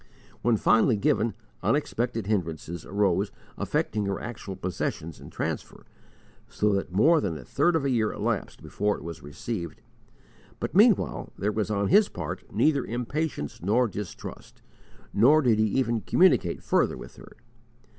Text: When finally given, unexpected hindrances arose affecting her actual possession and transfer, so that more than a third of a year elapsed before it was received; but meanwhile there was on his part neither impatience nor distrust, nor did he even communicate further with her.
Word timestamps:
When 0.41 0.57
finally 0.57 0.97
given, 0.97 1.35
unexpected 1.61 2.25
hindrances 2.25 2.87
arose 2.87 3.31
affecting 3.55 4.07
her 4.07 4.19
actual 4.19 4.55
possession 4.55 5.13
and 5.19 5.31
transfer, 5.31 5.85
so 6.49 6.73
that 6.73 6.91
more 6.91 7.21
than 7.21 7.37
a 7.37 7.43
third 7.45 7.75
of 7.75 7.85
a 7.85 7.89
year 7.91 8.11
elapsed 8.11 8.63
before 8.63 8.97
it 8.97 9.03
was 9.03 9.21
received; 9.21 9.79
but 10.59 10.73
meanwhile 10.73 11.31
there 11.37 11.51
was 11.51 11.69
on 11.69 11.89
his 11.89 12.09
part 12.09 12.43
neither 12.51 12.83
impatience 12.83 13.61
nor 13.61 13.87
distrust, 13.87 14.63
nor 15.13 15.39
did 15.43 15.59
he 15.59 15.65
even 15.67 16.01
communicate 16.01 16.63
further 16.63 16.97
with 16.97 17.17
her. 17.17 17.35